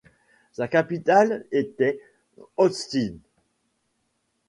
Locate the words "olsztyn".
2.57-3.17